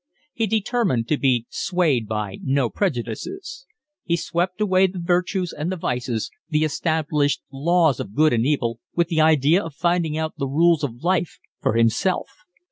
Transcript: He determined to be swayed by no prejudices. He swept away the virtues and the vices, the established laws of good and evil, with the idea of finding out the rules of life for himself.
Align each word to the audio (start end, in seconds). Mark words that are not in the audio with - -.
He 0.33 0.47
determined 0.47 1.07
to 1.09 1.17
be 1.19 1.45
swayed 1.51 2.07
by 2.07 2.39
no 2.41 2.71
prejudices. 2.71 3.67
He 4.03 4.15
swept 4.17 4.59
away 4.59 4.87
the 4.87 4.97
virtues 4.99 5.53
and 5.53 5.71
the 5.71 5.75
vices, 5.77 6.31
the 6.49 6.63
established 6.63 7.43
laws 7.53 7.99
of 7.99 8.15
good 8.15 8.33
and 8.33 8.43
evil, 8.43 8.79
with 8.95 9.09
the 9.09 9.21
idea 9.21 9.63
of 9.63 9.75
finding 9.75 10.17
out 10.17 10.33
the 10.39 10.47
rules 10.47 10.83
of 10.83 11.03
life 11.03 11.37
for 11.61 11.75
himself. 11.75 12.25